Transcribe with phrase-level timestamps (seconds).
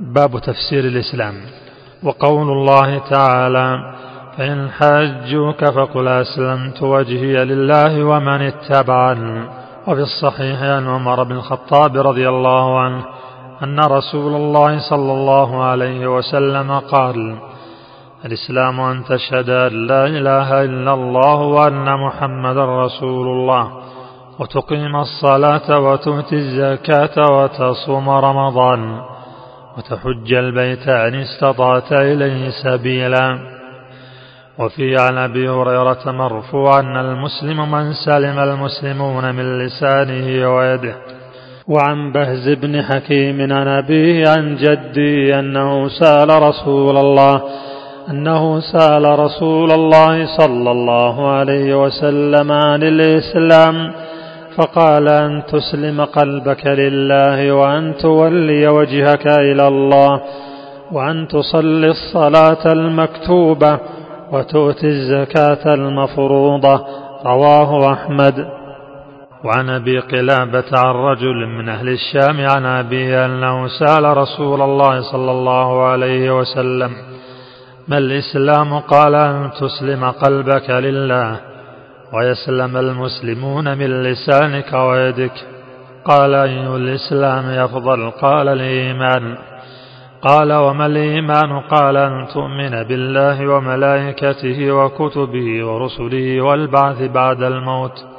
[0.00, 1.34] باب تفسير الإسلام.
[2.02, 3.94] وقول الله تعالى
[4.38, 9.48] فإن حاجوك فقل أسلمت وجهي لله ومن اتبعني
[9.86, 13.04] وفي الصحيح عن عمر بن الخطاب رضي الله عنه
[13.62, 17.36] أن رسول الله صلى الله عليه وسلم قال
[18.24, 23.72] الإسلام أن تشهد أن لا إله إلا الله وأن محمدا رسول الله
[24.38, 29.00] وتقيم الصلاة وتؤتي الزكاة وتصوم رمضان
[29.80, 33.38] وتحج البيت إن استطعت إليه سبيلا.
[34.58, 40.94] وفي عن أبي هريرة مرفوعا المسلم من سلم المسلمون من لسانه ويده.
[41.68, 47.42] وعن بهز بن حكيم عن أبيه عن جدي أنه سأل رسول الله
[48.10, 53.92] أنه سأل رسول الله صلى الله عليه وسلم عن الإسلام.
[54.60, 60.20] فقال أن تسلم قلبك لله وأن تولي وجهك إلى الله
[60.92, 63.78] وأن تصلي الصلاة المكتوبة
[64.32, 66.84] وتؤتي الزكاة المفروضة.
[67.26, 68.46] رواه أحمد.
[69.44, 75.30] وعن أبي قلابة عن رجل من أهل الشام عن أبيه أنه سأل رسول الله صلى
[75.30, 76.90] الله عليه وسلم
[77.88, 81.49] ما الإسلام؟ قال أن تسلم قلبك لله.
[82.12, 85.32] ويسلم المسلمون من لسانك ويدك.
[86.04, 89.36] قال أي الإسلام أفضل؟ قال الإيمان.
[90.22, 98.09] قال وما الإيمان؟ قال أن تؤمن بالله وملائكته وكتبه ورسله والبعث بعد الموت.